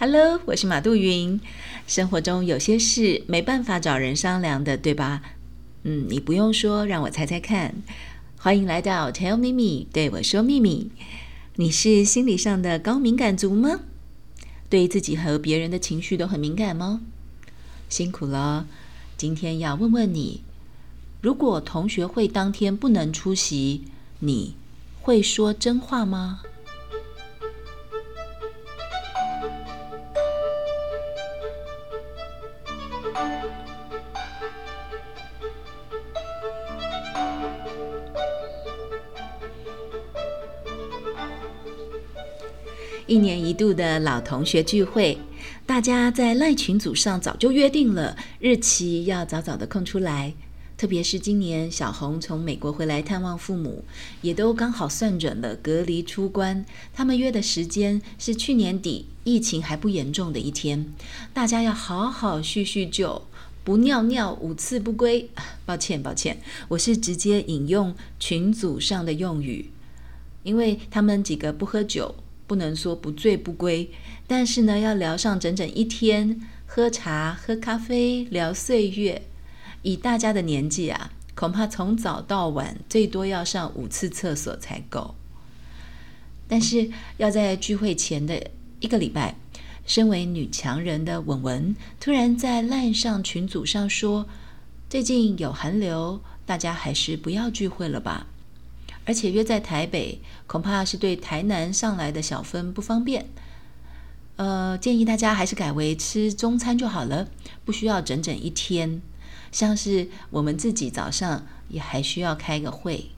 [0.00, 1.40] Hello，我是马杜云。
[1.88, 5.22] 生活中有些事没办法找人商量的，对吧？
[5.82, 7.74] 嗯，你不用说，让我猜猜看。
[8.36, 10.92] 欢迎来到 Tell 秘密，对我说秘密。
[11.56, 13.80] 你是心理上的高敏感族吗？
[14.70, 17.00] 对自己和别人的情绪都很敏感吗？
[17.88, 18.68] 辛苦了。
[19.16, 20.42] 今天要问问你，
[21.20, 23.82] 如果同学会当天不能出席，
[24.20, 24.54] 你
[25.00, 26.42] 会说真话吗？
[43.08, 45.16] 一年一度的老同学聚会，
[45.64, 50.34] 大家在赖群组上早就约定了日期，要早早的空出来。
[50.76, 53.82] 特别是今年小红从美国回来探望父母，
[54.20, 56.66] 也都刚好算准了隔离出关。
[56.92, 60.92] 他们约的时间是去年底疫情还不严重的一天，
[61.32, 63.22] 大家要好好叙叙旧，
[63.64, 65.30] 不尿尿五次不归。
[65.64, 66.36] 抱歉抱歉，
[66.68, 69.70] 我是直接引用群组上的用语，
[70.42, 72.14] 因为他们几个不喝酒。
[72.48, 73.90] 不能说不醉不归，
[74.26, 79.22] 但是呢，要聊上整整一天，喝茶、喝咖啡、聊岁月。
[79.82, 85.14] 以大家的年纪啊，恐怕从早到晚最多要上五次厕所才够。
[86.48, 89.36] 但是要在聚会前的一个礼拜，
[89.84, 94.26] 身为女强人的文文突然在烂上群组上说
[94.88, 98.26] ：“最近有寒流，大家还是不要聚会了吧。”
[99.08, 103.26] 而且约在台北，恐怕是对台南上来的小分不方便。
[104.36, 107.26] 呃，建议大家还是改为吃中餐就好了，
[107.64, 109.00] 不需要整整一天。
[109.50, 113.10] 像是我们自己早上也还需要开个会。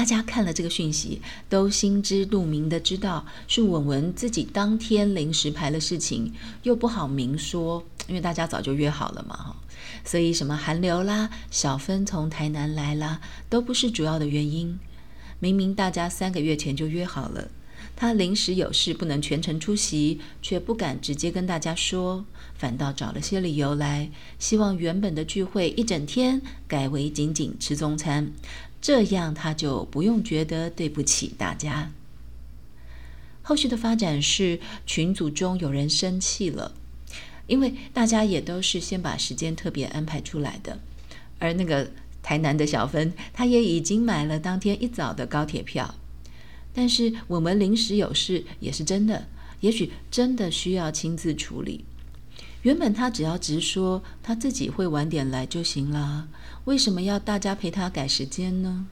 [0.00, 1.20] 大家看了这个讯息，
[1.50, 9.56] 都心知肚明的知道是文文自己当天临时排了事情，又不好明说，因为大家早就约好了嘛，哈。
[10.02, 13.20] 所以，什么寒流啦，小芬从台南来啦，
[13.50, 14.78] 都不是主要的原因。
[15.38, 17.50] 明明大家三个月前就约好了，
[17.94, 22.24] 他临时有事不能全程出席，却不敢直接跟大家说，
[22.54, 28.32] 反倒找了些理由来，希望原本的聚会一整天改为仅仅吃中餐，
[28.80, 31.92] 这样他就不用觉得对不起大家。
[33.42, 36.74] 后续的发展是，群组中有人生气了。
[37.46, 40.78] 因为大家也都是先把时间特别安排出来的，
[41.40, 41.90] 而那个
[42.22, 45.96] 台南的小芬，她也已经买了当天一早的高铁票。
[46.72, 49.26] 但是我们临时有事也是真的，
[49.62, 51.84] 也许真的需要亲自处理。
[52.62, 56.28] 原本他只要直说他自己会晚点来就行了，
[56.64, 58.86] 为什么要大家陪他改时间呢？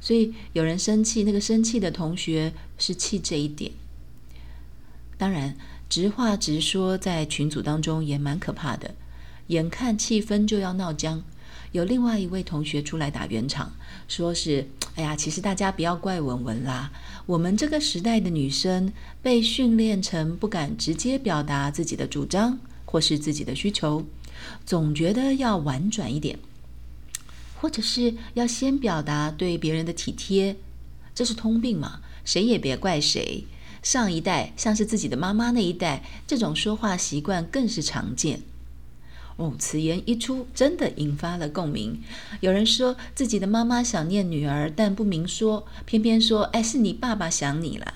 [0.00, 3.72] 所以有人生气，那个生气的同学是气这一点。
[5.16, 5.56] 当然。
[5.88, 8.96] 直话直说，在群组当中也蛮可怕的。
[9.46, 11.22] 眼看气氛就要闹僵，
[11.70, 13.72] 有另外一位同学出来打圆场，
[14.08, 16.90] 说是：“哎呀，其实大家不要怪文文啦，
[17.26, 18.90] 我们这个时代的女生
[19.22, 24.06] 被训练成不敢直接表达自己的主张或是自己的需求，
[24.64, 26.38] 总觉得要婉转一点，
[27.60, 30.56] 或者是要先表达对别人的体贴，
[31.14, 33.44] 这是通病嘛，谁也别怪谁。”
[33.82, 38.40] 上一代像是自己的妈妈那一代，这种说话习惯更是常见。
[39.36, 42.00] 哦，此言一出，真的引发了共鸣。
[42.40, 47.94] 有人说自己的妈妈想念女儿，但不明说，偏偏说：“哎，是你爸爸想你了。”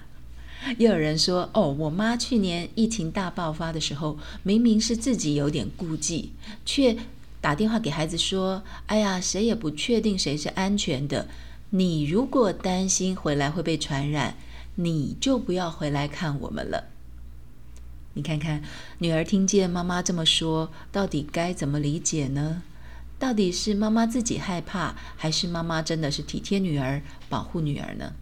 [0.79, 6.33] 又有人说：“哦，我妈去年疫情大爆发的时候，明明是自己有点顾忌，
[6.67, 6.97] 却
[7.41, 11.29] 打电话给孩子说：‘哎呀，谁也不确定谁是安全的。
[11.71, 14.37] 你如果担心回来会被传染。’”
[14.77, 16.85] 你就不要回来看我们了。
[18.15, 18.63] 你看看，
[18.99, 22.63] 女儿听见妈妈这么说，到底该怎么理解呢？
[23.19, 28.15] 到底是妈妈自己害怕，还是妈妈真的是体贴女儿、保护女儿呢？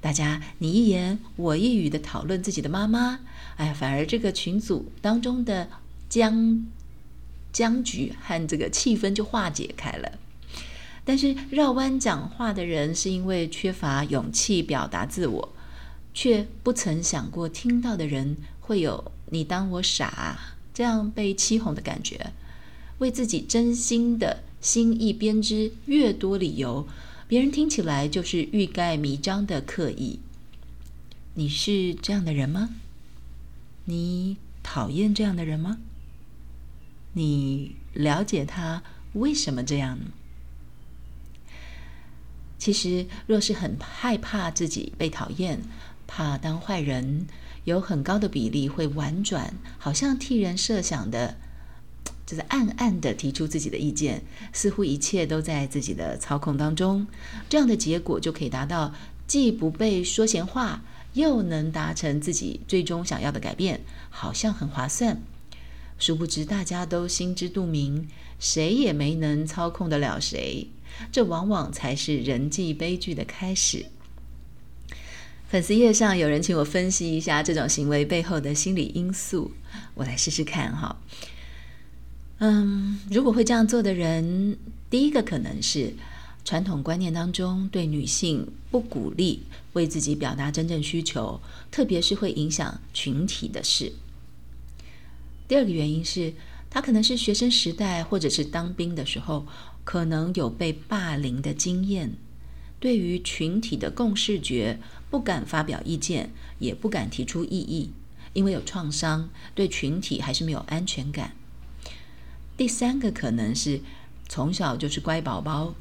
[0.00, 3.20] 大家你一言我一语的讨论自己的妈妈，
[3.56, 5.68] 哎，反而这个群组当中的
[6.08, 6.66] 僵
[7.52, 10.12] 僵局和这个气氛就化解开了。
[11.04, 15.55] 但是绕弯讲话的人是因为缺乏勇气表达自我，
[16.16, 22.32] 却不曾想过听到的人会有“你当我傻”这样被欺哄的感觉，
[22.98, 26.88] 为自己真心的心意编织越多理由，
[27.28, 30.18] 别人听起来就是欲盖弥彰的刻意。
[31.34, 32.70] 你是这样的人吗？
[33.84, 35.76] 你讨厌这样的人吗？
[37.12, 38.82] 你了解他
[39.12, 39.98] 为什么这样？
[42.58, 45.60] 其实，若是很害怕自己被讨厌，
[46.06, 47.26] 怕当坏人，
[47.64, 51.36] 有很高的比例会婉转，好像替人设想的，
[52.26, 54.22] 就是暗暗的提出自己的意见，
[54.52, 57.06] 似乎一切都在自己的操控当中。
[57.48, 58.94] 这样的结果就可以达到
[59.26, 60.82] 既不被说闲话，
[61.14, 63.80] 又能达成自己最终想要的改变，
[64.10, 65.20] 好像很划算。
[65.98, 68.08] 殊不知，大家都心知肚明，
[68.38, 70.68] 谁也没能操控得了谁。
[71.10, 73.86] 这往往才是人际悲剧的开始。
[75.48, 79.52] 粉丝页上有人请我分析一下这种行为背后的心理因素，
[79.94, 80.96] 我来试试看哈。
[82.38, 84.58] 嗯，如果会这样做的人，
[84.90, 85.94] 第一个可能是
[86.44, 89.44] 传统观念当中对女性不鼓励
[89.74, 91.40] 为自己表达真正需求，
[91.70, 93.92] 特别是会影响群体的事。
[95.46, 96.34] 第二个原因是，
[96.68, 99.46] 他可能是学生时代或者是当兵的时候，
[99.84, 102.12] 可能有被霸凌的经验，
[102.78, 104.78] 对于群体的共视觉
[105.10, 107.90] 不敢发表意见，也不敢提出异议，
[108.32, 111.32] 因为有创伤，对群体还是没有安全感。
[112.56, 113.80] 第三个可能是
[114.28, 115.74] 从小就是乖宝宝，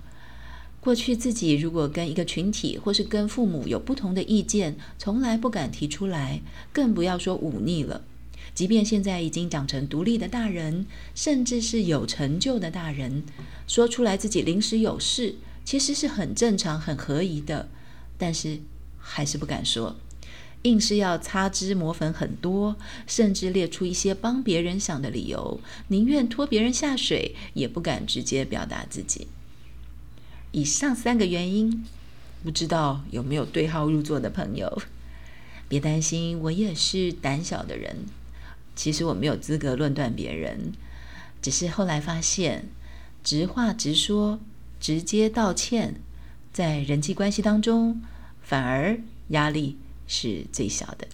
[0.79, 8.03] 过去自己如果跟一个群体或是跟父母有不同的意见，从来不敢提出来，更不要说忤逆了。
[8.53, 13.23] 即便现在已经长成独立的大人，甚至是有成就的大人，
[13.67, 17.67] 说出来自己临时有事，其实是很正常、很合宜的，
[18.17, 18.59] 但是
[18.97, 19.95] 还是不敢说，
[20.61, 22.75] 硬是要擦脂抹粉很多，
[23.05, 29.27] 甚至列出一些帮别人想的理由，宁愿拖别人下水，也不敢直接表达自己。
[30.51, 31.83] 以上三个原因，
[32.43, 34.81] 不知道有没有对号入座的朋友？
[35.67, 38.05] 别担心，我也是胆小的人。
[38.75, 40.73] 其实我没有资格论断别人，
[41.41, 42.69] 只是后来发现，
[43.23, 44.39] 直话直说、
[44.85, 45.95] 直接道歉，
[46.53, 48.03] 在人际关系当中，
[48.43, 48.99] 反而
[49.29, 51.07] 压力是最小的。